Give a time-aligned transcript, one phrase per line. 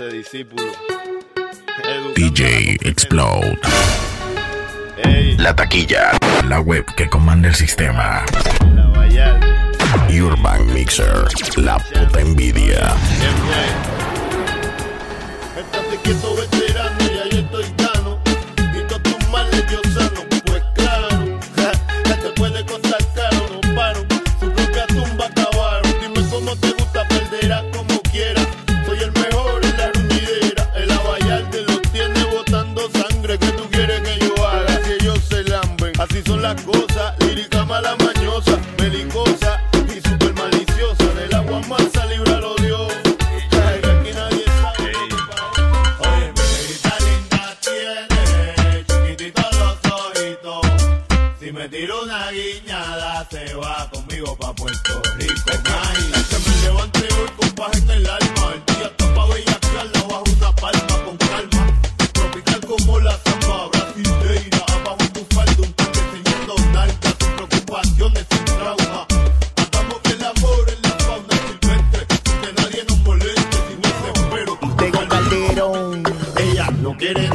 [0.00, 0.66] 12 discípulos.
[1.84, 3.58] Educando DJ Explode.
[5.04, 6.12] Ey, La taquilla.
[6.48, 8.24] La web que comanda el sistema.
[8.64, 9.38] la.
[10.08, 11.28] Urban Mixer.
[11.56, 12.94] La puta envidia.
[15.58, 16.89] Estate quieto, veterano,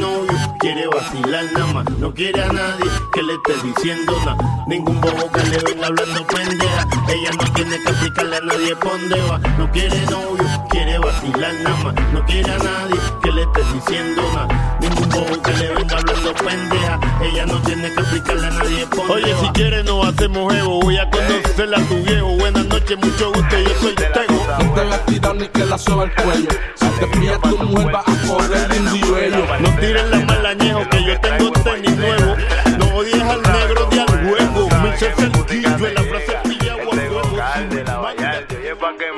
[0.00, 1.90] novio, quiere vacilar nada más.
[1.98, 4.64] No quiere a nadie que le esté diciendo nada.
[4.66, 6.86] Ningún bobo que le venga hablando pendeja.
[7.08, 9.38] Ella no tiene que explicarle a nadie por dónde va.
[9.58, 11.94] No quiere novio, quiere vacilar nada más.
[12.12, 14.78] No quiere a nadie que le esté diciendo nada.
[14.80, 17.00] Ningún bobo que le venga hablando pendeja.
[17.22, 20.80] Ella no tiene que explicarle a nadie por Oye, si quieres nos hacemos jevo.
[20.80, 22.28] Voy a conocerla a tu viejo.
[22.36, 23.58] Buenas noches, mucho gusto.
[23.58, 24.46] Yo soy Tego.
[24.58, 26.48] No te la tiras ni que la soba el cuello.
[26.74, 29.46] Si te pillas tu mujer va a correr de individuo.
[29.60, 32.36] No tiren la malañejo que yo tengo tenis nuevo.
[32.78, 34.68] No odies al negro ni al juego.
[34.82, 36.35] Mi ser sencillo en la frase.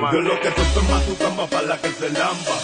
[0.01, 2.55] Yo lo que soy es más tu cama para la que se lamba.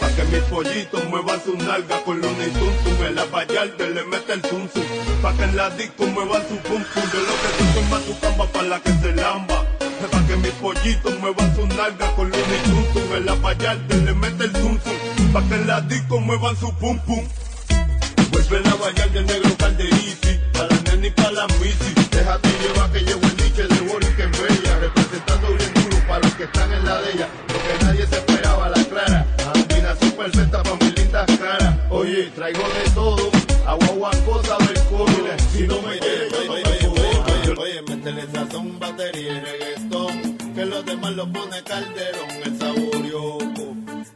[0.00, 3.06] Pa' que mis pollitos muevan su nalga con los tuntum.
[3.06, 4.82] En la vallarde le mete el zum zum.
[5.22, 7.02] Pa' que en la disco muevan su pum pum.
[7.12, 9.64] Yo lo que soy es más tu cama para la que se lamba.
[10.10, 13.16] Pa' que mis pollitos muevan su nalga con los tuntum.
[13.16, 15.32] En la vallarde le mete el zum zum.
[15.32, 17.24] Pa' que en la disco muevan su pum pum.
[18.32, 21.94] Vuelve la vallar del negro calderisi, para la nena y para la misi.
[22.10, 25.79] Déjate llevar que llevo el niche de Boris que es bella, representando para
[26.40, 27.28] que están en la de ella.
[27.48, 29.26] Lo que nadie se esperaba, la clara.
[29.52, 31.74] Combinación perfecta para mis lindas caras.
[31.90, 33.30] Oye, traigo de todo,
[33.66, 34.80] agua, agua, cosa del.
[35.52, 37.60] Si no me quieres, yo no me.
[37.60, 40.38] Oye, métele sazón, batería y reggaetón.
[40.54, 43.60] Que los demás lo pone calderón, el saborioco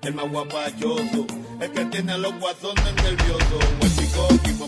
[0.06, 1.26] el más guapachoso,
[1.60, 3.64] el que tiene a los guasones nerviosos.
[3.80, 4.63] Un chico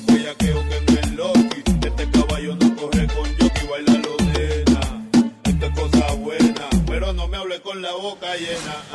[8.46, 8.85] boca llena.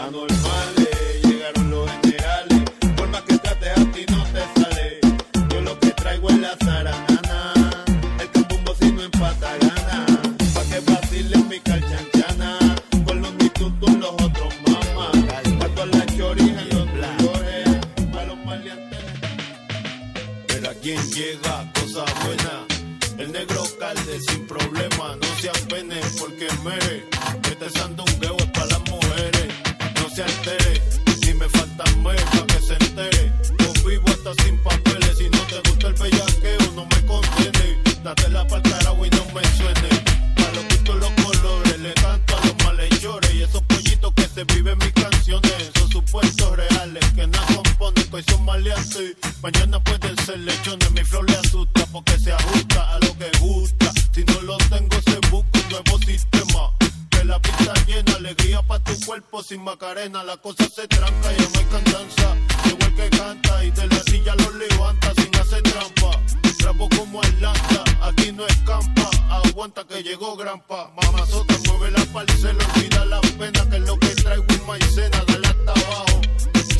[68.01, 70.91] aquí no escampa, aguanta que llegó granpa.
[70.95, 75.47] Mamazota mueve la parcela, olvida la pena, que es lo que traigo en maicena, dale
[75.47, 76.21] hasta abajo.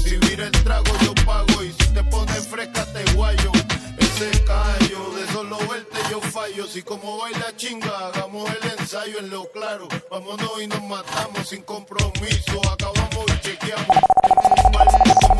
[0.04, 3.52] Si vira el trago yo pago y si te pones fresca te guayo.
[3.98, 9.30] Ese callo, de solo verte yo fallo, si como baila chinga, hagamos el ensayo en
[9.30, 9.88] lo claro.
[10.10, 15.31] Vámonos y nos matamos sin compromiso, acabamos y chequeamos.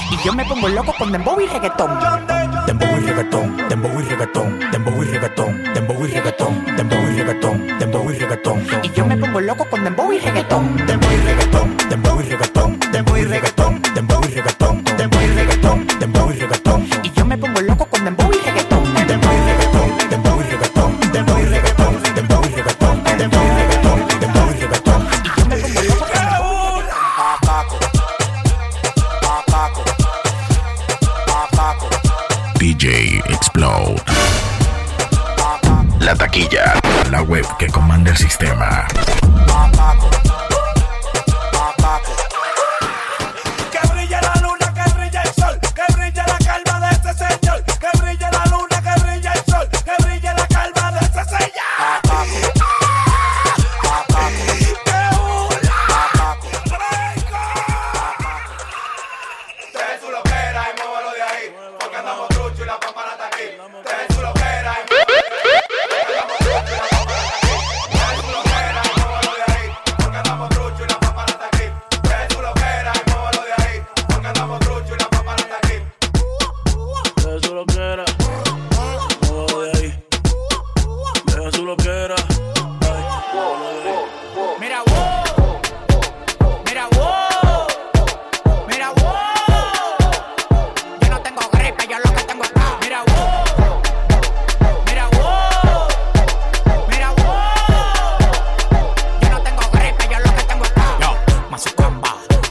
[0.09, 4.59] Y yo me pongo loco con dembow y reggaetón dembow y reggaetón, dembow y reggaetón,
[4.71, 8.61] dembow y reggaetón, dembow y reggaetón, dembow y reggaetón, dembow y reggaetón.
[8.83, 12.79] Y yo me pongo loco con dembow y reggaetón, dembow y reggaetón, dembow y reggaetón,
[12.91, 14.56] dembow y reggaetón, dembow y reggaetón.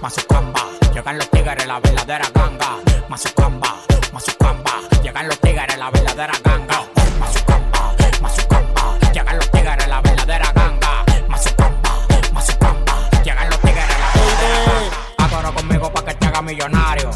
[0.02, 0.60] Mazucamba,
[0.94, 2.76] llegan los tigres, la verdadera ganga.
[3.08, 3.76] Mazucamba,
[4.12, 4.72] Mazucamba,
[5.02, 6.82] llegan los tigres, la verdadera ganga.
[7.18, 11.04] Mazucamba, Mazucamba, llegan los tigres, la verdadera ganga.
[11.28, 11.90] Mazucamba,
[12.32, 15.24] Mazucamba, llegan los tigres, la ganga.
[15.24, 17.10] Acoro conmigo pa' que te haga millonario.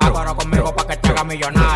[0.00, 1.67] Acoro conmigo pa' que te haga millonario.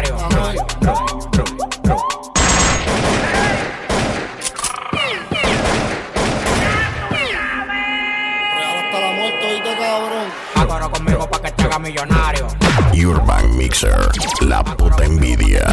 [13.63, 13.95] Mixer,
[14.41, 15.65] la puta envidia.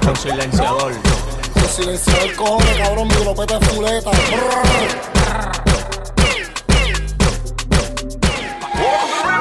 [0.00, 0.92] Tu silenciador.
[1.52, 4.10] Tu silenciador cojones, cabrón, mi lopeta es fuleta.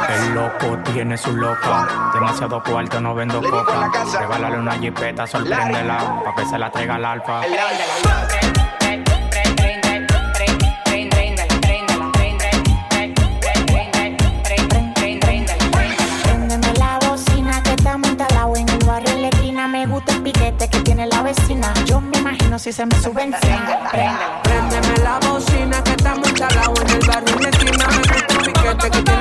[0.09, 3.91] El loco tiene su loca, demasiado cuarto, no vendo coca.
[4.19, 7.41] Regálale una jipeta, sorpréndela, pa' que se la traiga al alfa.
[7.45, 8.58] El
[22.69, 23.89] si se me sube encima.
[24.43, 27.87] Préndeme la bocina que está muy chalado en el barrio de esquina.
[27.87, 29.18] Me gusta el piquete que tiene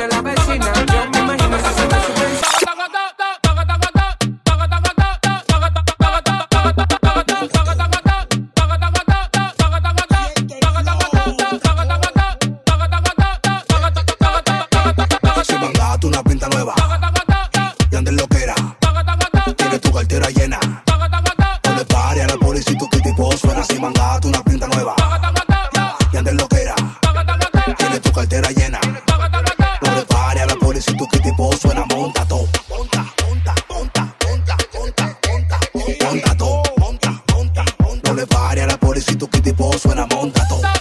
[38.99, 40.78] pobrecito que te de vos suena montato.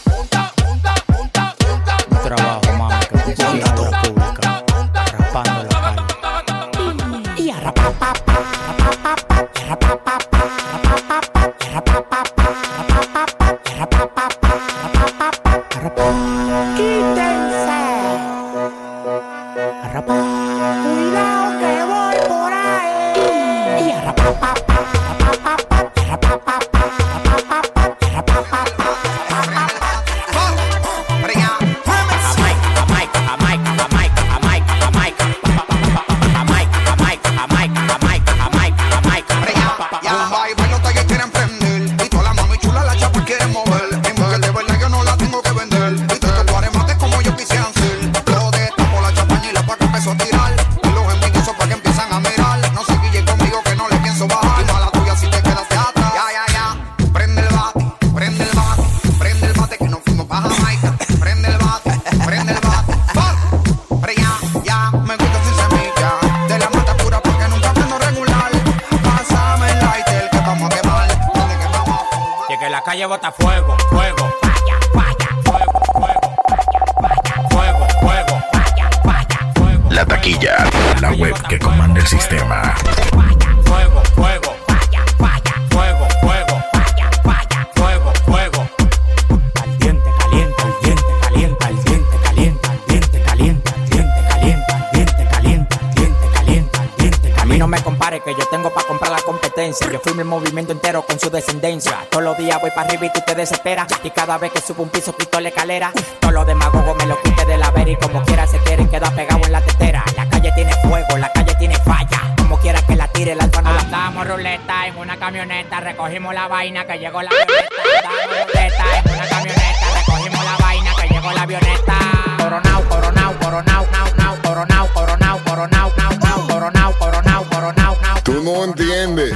[100.19, 102.05] El movimiento entero con su descendencia.
[102.09, 103.87] Todos los días voy para arriba y tú te desesperas.
[104.03, 105.91] Y cada vez que subo un piso quito la escalera.
[106.19, 109.13] Todos los demagogos me lo quite de la vera y como quiera se quieren quedar
[109.15, 110.03] pegado en la tetera.
[110.15, 112.33] La calle tiene fuego, la calle tiene falla.
[112.37, 116.33] Como quiera que la tire, el alfa no la Damos ruleta en una camioneta, recogimos
[116.33, 117.73] la vaina que llegó la avioneta.
[118.03, 121.93] Damos ruleta en una camioneta, recogimos la vaina que llegó la avioneta.
[122.37, 128.21] Coronao, coronao, coronao, nao, nao, coronao, coronao, coronao, nao, nao, coronao, coronao, coronao, nao.
[128.23, 129.33] Tú no entiendes.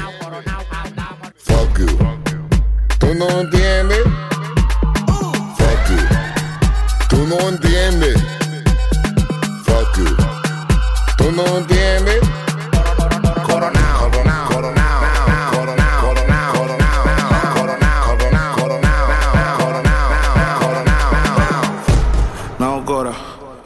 [3.12, 4.04] Tú no entiendes.
[5.58, 5.98] Fuck you.
[7.10, 8.16] Tú no entiendes.
[9.66, 10.16] Fuck you.
[11.18, 12.22] Tú no entiendes.
[13.46, 15.02] Coronao, coronao, coronao.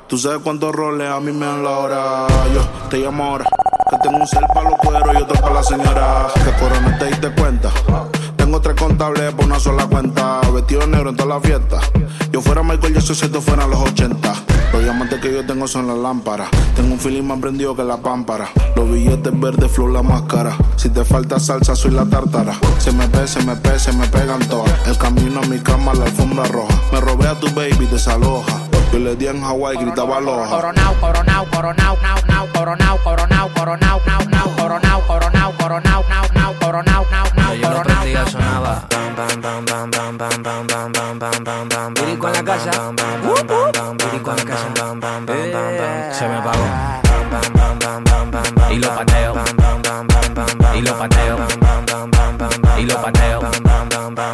[0.07, 2.27] Tú sabes cuántos roles a mí me dan la hora.
[2.51, 3.45] Yo te llamo ahora.
[3.91, 6.27] Que tengo un cel para los cueros y otro para la señora.
[6.33, 7.69] Que corona te diste cuenta
[9.05, 10.41] por una sola cuenta.
[10.51, 11.79] Vestido negro en toda la fiesta.
[12.31, 14.33] Yo fuera Michael Jackson si esto fueran los 80.
[14.73, 16.49] Los diamantes que yo tengo son las lámparas.
[16.75, 18.49] Tengo un feeling más prendido que la pámpara.
[18.75, 20.57] Los billetes verdes, flow la máscara.
[20.75, 22.55] Si te falta salsa, soy la tártara.
[22.79, 24.73] Se me pe, se me pe, se me pegan todas.
[24.87, 26.73] El camino a mi cama, la alfombra roja.
[26.91, 28.57] Me robé a tu baby, desaloja.
[28.91, 30.49] Yo le di en Hawái, gritaba aloha.
[30.49, 36.53] Coronao, coronao, coronao, nao, nao, coronao, coronao, coronao, nao, nao, coronao, coronao, coronao, nao, nao,
[36.59, 37.24] coronao, nao, nao,
[37.57, 38.87] yo lo prendía, sonaba.
[41.95, 42.71] Birico en la casa.
[44.25, 44.69] La casa.
[46.11, 46.65] Se me pagó.
[46.65, 47.05] Eh.
[48.71, 49.33] Y lo pateo.
[50.73, 51.37] Y lo pateo.
[52.77, 53.41] Y lo pateo.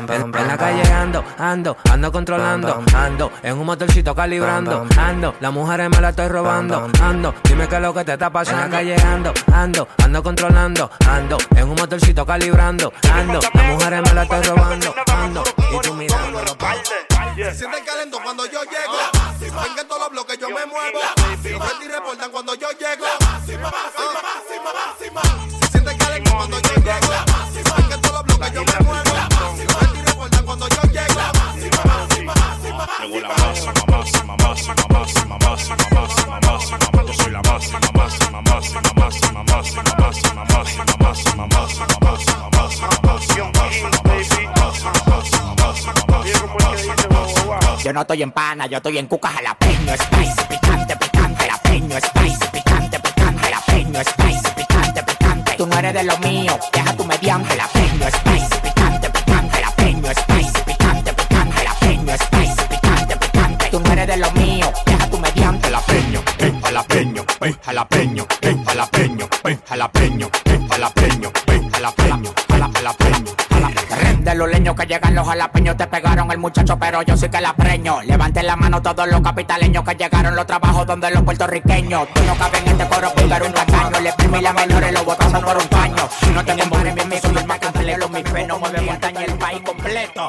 [0.09, 5.89] En, la calle ando, ando, ando controlando, ando en un motorcito calibrando, ando, las mujeres
[5.89, 8.63] me la estoy robando, ando, dime qué es lo que te está pasando.
[8.63, 14.01] En la calle ando, ando, ando controlando, ando en un motorcito calibrando, ando, las mujeres
[14.01, 16.57] me la estoy robando, ando, y tú mirándolo.
[17.35, 18.93] Se siente calento cuando yo llego.
[19.39, 20.99] Ven que en todos los bloques yo me muevo.
[21.41, 22.60] Betty reportan cuando yo
[47.93, 52.99] No estoy en pana, yo estoy en cuca jalapeño, spicy, picante, picante, jalapeño, spicy, picante,
[52.99, 55.51] picante, jalapeño, spicy, picante, picante.
[55.57, 60.61] Tú no eres de lo mío, deja tu mediante, jalapeño, spicy, picante, picante, jalapeño, spicy,
[60.65, 63.65] picante, picante, jalapeño, spicy, picante, picante.
[63.71, 68.65] Tú no eres de lo mío, deja tu mediante, jalapeño, eh, jalapeño, eh, jalapeño, eh,
[68.65, 71.50] jalapeño, eh, jalapeño, eh, jalapeño, eh, jalapeño, jala- jalapeño, jala-
[74.41, 77.39] De los leños que llegan los jalapeños te pegaron el muchacho, pero yo sí que
[77.39, 78.01] la preño.
[78.01, 82.07] Levanten la mano todos los capitaleños que llegaron los trabajos donde los puertorriqueños.
[82.11, 83.99] Tú no cabes en este coro eres un tacaño.
[83.99, 86.09] Le y la menores lo botamos por un paño.
[86.33, 88.09] No tengo pares bien, soy más completo.
[88.09, 90.27] Mi fe no mueve montaña el país completo.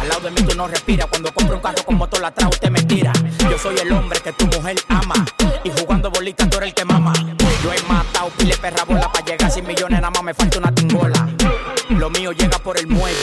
[0.00, 1.06] Al lado de mí tú no respiras.
[1.06, 3.12] Cuando compro un carro con motor atrás usted me tira.
[3.48, 5.24] Yo soy el hombre que tu mujer ama.
[5.62, 7.12] Y jugando bolitas tú eres el que mama.
[7.62, 10.74] Yo he matado pile perra bola para llegar 100 millones, nada más me falta una
[10.74, 11.15] tingola.
[12.32, 13.16] Llega por el muelle.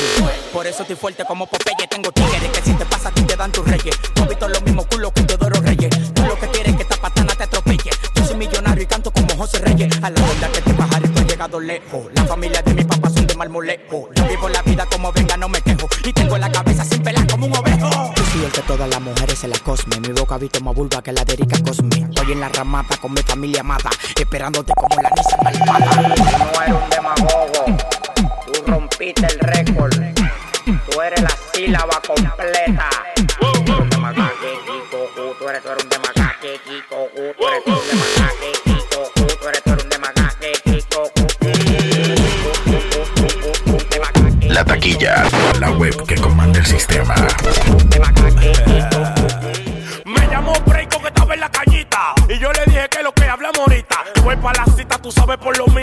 [0.54, 1.88] Por eso estoy fuerte como Popeye.
[1.90, 3.94] Tengo tigres que si te pasa a te dan tus reyes.
[4.16, 5.90] No visto los mismos culos que Teodoro Reyes.
[6.14, 7.92] Tú lo que quieres es que esta patana te atropelle.
[8.16, 9.94] Yo soy millonario y canto como José Reyes.
[10.02, 12.06] A la verdad que este pajarito ha llegado lejos.
[12.16, 14.10] La familia de mi papá son de marmolejo.
[14.16, 15.90] Yo vivo la vida como venga, no me quejo.
[16.06, 18.14] Y tengo la cabeza sin pelar como un ovejo.
[18.16, 20.00] Yo soy el que todas las mujeres se la cosme.
[20.00, 22.08] Mi boca visto más vulva que la de Erika Cosme.
[22.10, 23.90] Estoy en la ramada con mi familia amada.
[24.18, 26.54] Esperándote como la Nisa malvada.
[26.54, 28.03] No eres un demagogo.
[29.04, 29.94] Rompiste el récord.
[30.90, 32.90] Tú eres la sílaba completa.
[33.36, 33.90] Tú eres un
[34.70, 39.44] Kiko, uh, tú eres, tú eres un Kiko, uh, tú eres, tú eres un Kiko,
[39.44, 41.02] uh, tú eres, tú eres un demagogue, Kiko,
[44.54, 45.26] La taquilla,
[45.60, 47.14] la web que comanda el sistema.
[50.06, 52.14] Me llamó Breiko que estaba en la cañita.
[52.30, 54.06] Y yo le dije que lo que hablamos ahorita.
[54.24, 55.83] Voy para la cita, tú sabes por lo menos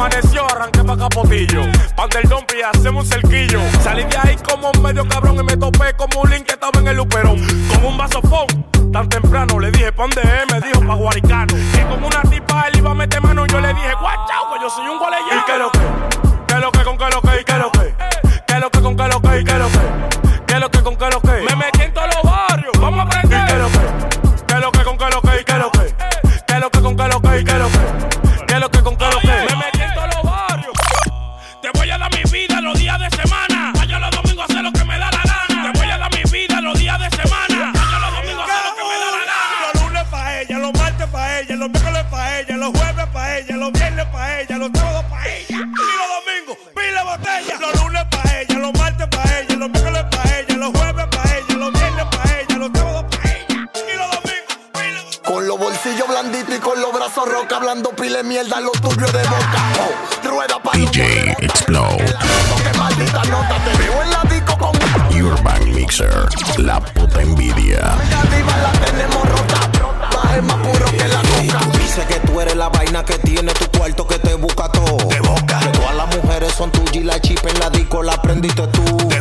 [0.00, 1.60] Amaneció, arranqué pa' capotillo.
[1.94, 3.60] Pan del dompi, hacemos un cerquillo.
[3.82, 6.80] Salí de ahí como un medio cabrón y me topé como un link que estaba
[6.80, 7.36] en el luperón.
[7.68, 8.46] Con un vasofón,
[8.94, 11.54] tan temprano le dije pan de me dijo pa' guaricano.
[11.54, 14.70] Y con una tipa él iba a meter mano, yo le dije, guachao, que yo
[14.70, 15.70] soy un gualeyano.
[57.20, 59.62] Brazos roca, hablando pile mierda, lo tuyo de boca.
[59.80, 62.04] Oh, rueda pa' DJ Explode.
[62.04, 66.28] que maldita nota, te veo en la disco con Urban Mixer.
[66.58, 67.80] La puta envidia.
[67.80, 69.70] la tenemos rota.
[70.14, 71.78] Baje más puro que la coca.
[71.78, 74.96] Dice que tú eres la vaina que tiene tu cuarto que te busca todo.
[75.08, 75.58] De boca.
[75.60, 79.08] Que todas las mujeres son tuyas y la chip en la disco la aprendiste tú.
[79.08, 79.19] De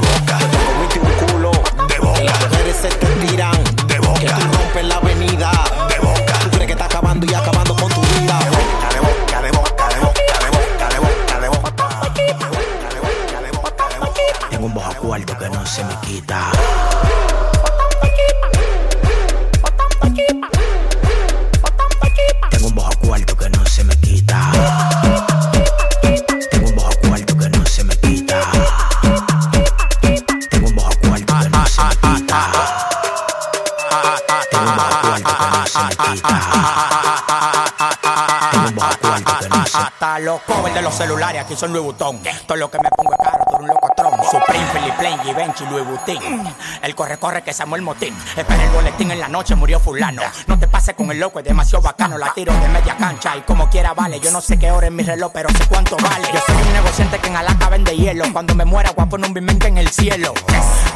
[40.79, 42.21] de los celulares aquí son Louis Vuitton.
[42.47, 44.13] Todo lo que me pongo es caro, tú un locotrón.
[44.31, 46.53] Supreme, Philip Plain, Givenchy, Louis Vuitton.
[46.81, 48.15] El corre, corre que Samuel Motín.
[48.35, 50.21] Espera el boletín en la noche, murió fulano.
[50.47, 52.17] No te pases con el loco, es demasiado bacano.
[52.17, 54.21] La tiro de media cancha y como quiera vale.
[54.21, 56.29] Yo no sé qué hora es mi reloj, pero sé cuánto vale.
[56.33, 58.23] Yo soy un negociante que en Alaska vende hielo.
[58.31, 60.33] Cuando me muera, guapo en un bimente en el cielo.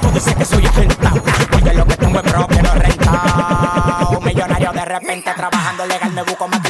[0.02, 1.14] Tú dices que soy ejemplar.
[1.56, 4.08] Oye, lo que tengo es propio, no renta.
[4.18, 6.63] Un millonario de repente trabajando legal me busco más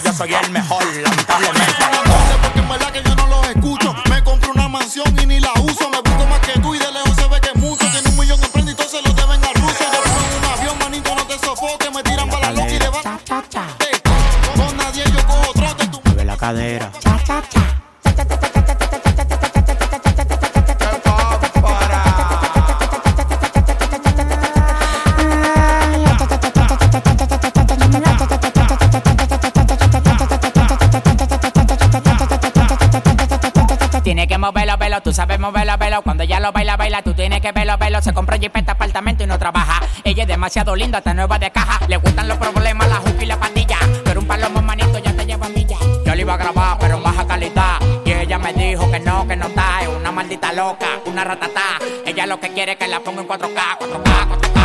[0.00, 1.74] que yo soy el mejor, lamentablemente.
[2.42, 3.94] Porque en verdad que yo no los escucho.
[4.10, 5.88] Me compro una mansión y ni la uso.
[5.88, 7.86] Me busco más que tú y de lejos se ve que es mucho.
[7.90, 9.84] Tiene un millón en prenda y todos se lo deben al ruso.
[9.92, 11.90] Yo en un avión, manito, no te sofoques.
[11.94, 12.90] Me tiran para la loca y de
[35.36, 36.02] velo, tú sabes moverlo, velo.
[36.02, 38.02] Cuando ella lo baila, baila, tú tienes que verlo, velo.
[38.02, 39.80] Se compra jipeta, apartamento y no trabaja.
[40.04, 41.80] Ella es demasiado linda, está nueva de caja.
[41.88, 43.78] Le gustan los problemas, la juca y la pandilla.
[44.04, 45.76] Pero un palomo manito ya te lleva milla.
[46.04, 47.80] Yo le iba a grabar, pero en baja calidad.
[48.04, 49.82] Y ella me dijo que no, que no está.
[49.82, 51.78] Es una maldita loca, una ratatá.
[52.04, 54.55] Ella lo que quiere es que la ponga en 4K, 4K, 4K, 4K,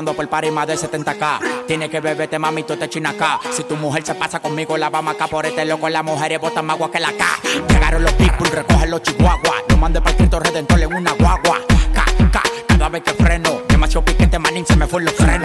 [0.00, 1.66] cobrando por party más de 70k.
[1.66, 3.38] Tiene que beberte, mami, tú te china acá.
[3.52, 5.88] Si tu mujer se pasa conmigo, la vamos acá por este loco.
[5.88, 7.24] Las mujeres botan más agua que la K.
[7.68, 9.62] Llegaron los people, recogen los chihuahuas.
[9.68, 11.60] Lo mandé para el Cristo Redentor en una guagua.
[12.68, 13.60] Cada vez que freno.
[13.68, 15.39] Demasiado piquete, manín, se me fue los frenos.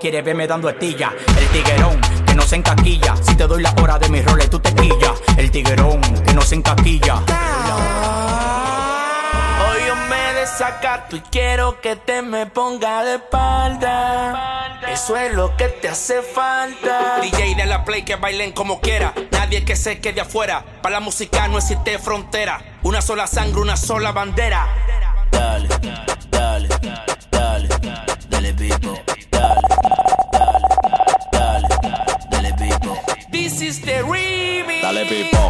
[0.00, 1.12] Quiere verme dando estilla.
[1.38, 3.14] El tiguerón que no se encaquilla.
[3.16, 5.12] Si te doy la hora de mis roles, tú te quillas.
[5.36, 7.16] El tiguerón que no se encaquilla.
[9.66, 14.80] Hoy yo me desacato y quiero que te me ponga de espalda.
[14.88, 17.20] Eso es lo que te hace falta.
[17.20, 19.12] DJ de la play que bailen como quiera.
[19.30, 20.64] Nadie que se quede afuera.
[20.82, 22.78] Para la música no existe frontera.
[22.82, 24.66] Una sola sangre, una sola bandera.
[25.30, 25.68] Dale,
[26.30, 26.68] dale,
[27.30, 27.68] dale,
[28.30, 28.94] dale, Bibo.
[28.94, 29.09] Dale,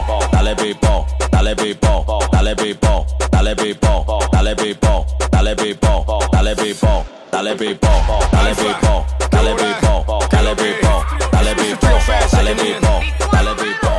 [0.00, 7.04] pipo, dale pipo, dale pipo, dale pipo, dale pipo, dale pipo, dale pipo, dale pipo,
[7.30, 7.84] dale pipo,
[8.30, 11.84] dale pipo, dale pipo, dale pipo, dale pipo,
[12.30, 12.88] dale pipo,
[13.30, 13.90] dale pipo.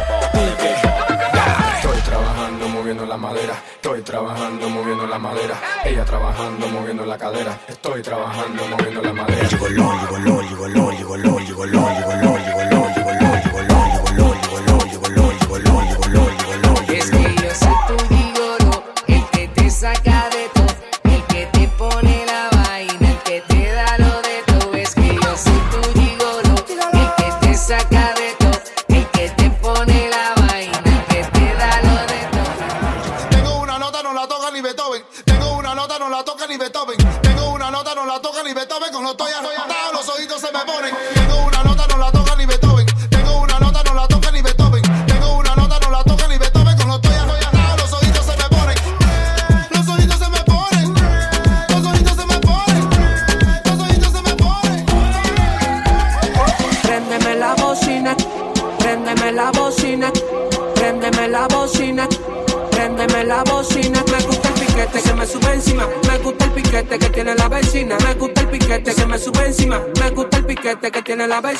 [1.76, 7.58] Estoy trabajando moviendo la madera, estoy trabajando moviendo la madera, ella trabajando moviendo la cadera,
[7.68, 9.48] estoy trabajando moviendo la madera.
[9.48, 12.16] Llegó LOL, llegó LOL, llegó LOL, llegó LOL, llegó LOL, llegó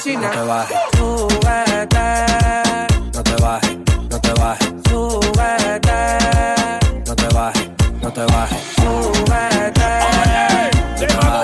[0.04, 0.22] piscina.
[0.22, 0.78] No te bajes.
[0.98, 2.00] Súbete.
[3.14, 3.78] No te bajes,
[4.10, 4.68] no te bajes.
[4.90, 6.18] Súbete.
[7.08, 7.70] No te bajes,
[8.02, 8.58] no te bajes.
[8.76, 9.92] Súbete.
[10.98, 11.44] Te Deja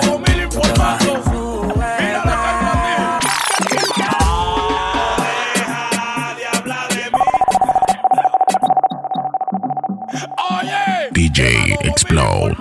[6.36, 7.20] de hablar de mí.
[10.52, 10.84] Oye.
[11.12, 12.56] DJ Explode.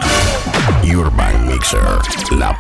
[0.95, 2.01] Urban Mixer.
[2.31, 2.55] La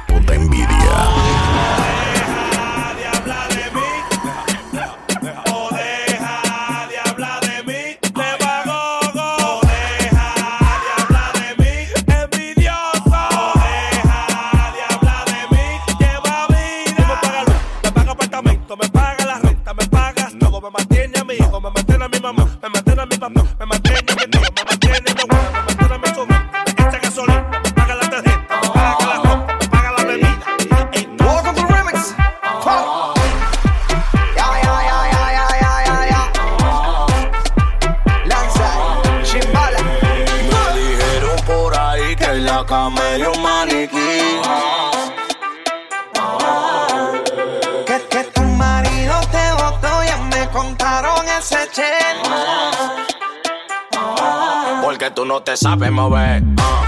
[55.16, 56.42] tú no te sabes mover.
[56.42, 56.86] Si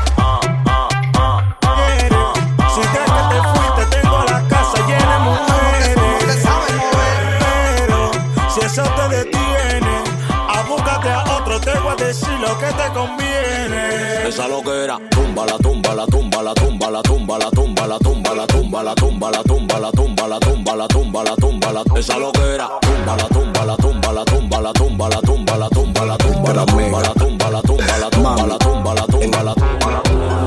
[11.88, 14.28] a decir lo que te conviene.
[14.28, 18.34] Esa loquera, tumba la tumba la tumba la tumba la tumba la tumba la tumba
[18.34, 21.82] la tumba la tumba la tumba la tumba la tumba la tumba la tumba la
[21.98, 26.04] esa loquera, tumba la tumba la tumba la tumba la tumba la tumba la tumba
[26.04, 30.02] la tumba la tumba la tumba la tumba la tumba la tumba la tumba la
[30.02, 30.02] tumba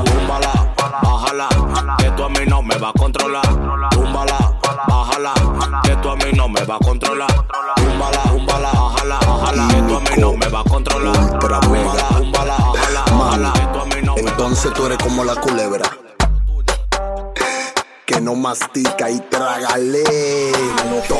[0.06, 0.74] túmbala,
[1.04, 1.50] bájala,
[1.98, 3.42] que tú a mí no me va a controlar.
[3.92, 4.38] Túmbala,
[4.88, 5.34] bájala,
[5.84, 7.30] que tú a mí no me va a controlar.
[7.76, 9.68] Túmbala, túmbala, bájala, bájala,
[10.22, 11.18] no me va a controlar.
[11.34, 12.08] Ultra mega.
[12.10, 15.24] Túmbala, bájala, bájala, que tú a mí no me va a Entonces tú eres como
[15.24, 15.90] la culebra.
[18.06, 21.16] Que no mastica y traga lento.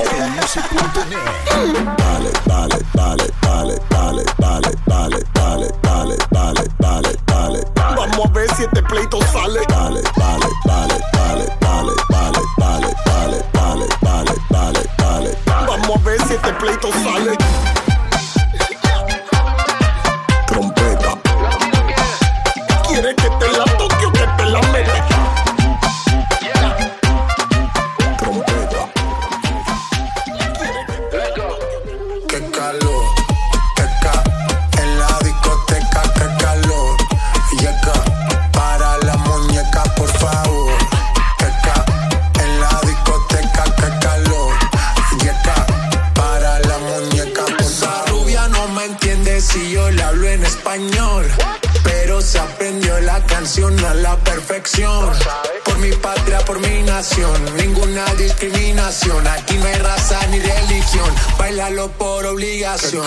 [1.48, 7.60] Dale, dale, dale, dale, dale, dale, dale, dale, dale, dale, dale, dale.
[7.96, 9.62] Vamos a ver si este pleito sale.
[9.68, 15.38] Dale, dale, dale, dale, dale, dale, dale, dale, dale, dale, dale.
[15.48, 17.41] Vamos a ver si este pleito sale.
[61.90, 63.04] Por obligación.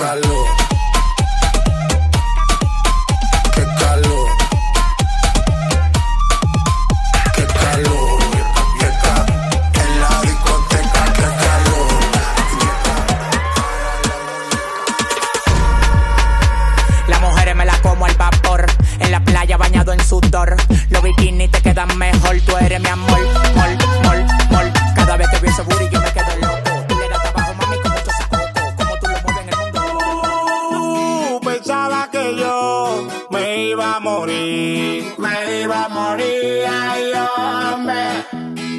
[35.65, 38.27] Iba a morir, ay hombre.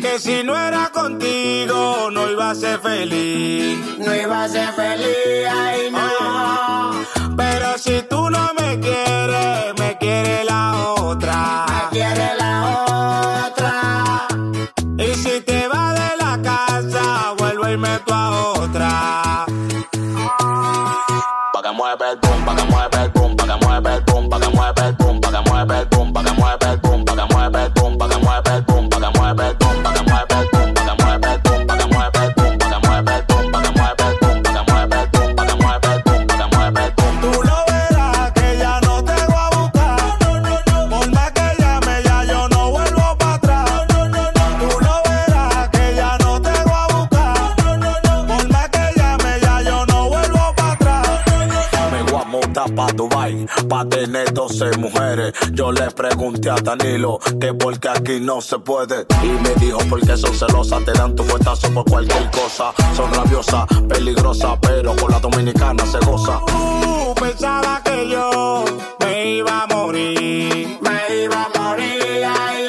[0.01, 5.47] Que si no era contigo no iba a ser feliz, no iba a ser feliz,
[5.51, 7.35] ay no.
[7.35, 12.53] Pero si tú no me quieres, me quiere la otra, me quiere la
[13.47, 14.27] otra.
[14.97, 18.25] Y si te vas de la casa, vuelvo y meto a
[18.59, 19.45] otra.
[21.53, 22.55] Pa' que mueve el boom, pa'
[52.75, 55.33] pa' Dubai, pa' tener 12 mujeres.
[55.53, 59.05] Yo le pregunté a Danilo que porque aquí no se puede.
[59.23, 62.73] Y me dijo porque son celosas, te dan tu fuetazo por cualquier cosa.
[62.95, 66.39] Son rabiosas, peligrosas, pero con la dominicana se goza.
[66.47, 68.65] Tú pensabas que yo
[68.99, 72.64] me iba a morir, me iba a morir, ay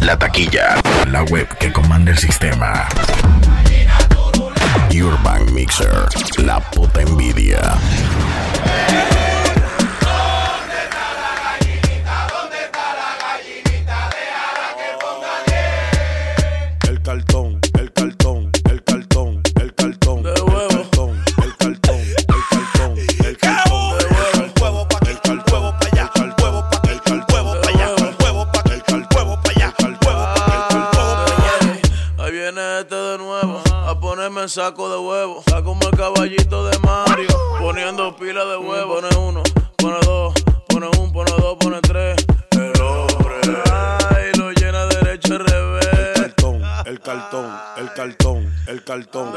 [0.00, 2.88] La taquilla, la web que comanda el sistema.
[4.90, 6.08] Urban Mixer,
[6.38, 7.60] la puta envidia.
[34.46, 35.40] El saco de huevo.
[35.40, 37.28] Está como el caballito de Mario,
[37.58, 38.94] poniendo pila de huevo.
[38.94, 39.42] Pone uno,
[39.76, 40.34] pone dos,
[40.68, 42.24] pone un, pone dos, pone tres.
[42.52, 43.40] El hombre,
[43.72, 45.88] ay, lo llena derecho al revés.
[46.14, 49.32] El cartón, el cartón, el cartón, el cartón.